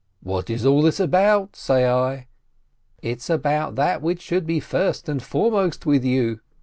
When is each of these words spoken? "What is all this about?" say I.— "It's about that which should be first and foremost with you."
"What 0.23 0.49
is 0.49 0.65
all 0.65 0.81
this 0.81 0.99
about?" 0.99 1.55
say 1.55 1.87
I.— 1.87 2.25
"It's 3.03 3.29
about 3.29 3.75
that 3.75 4.01
which 4.01 4.19
should 4.23 4.47
be 4.47 4.59
first 4.59 5.07
and 5.07 5.21
foremost 5.21 5.85
with 5.85 6.03
you." 6.03 6.39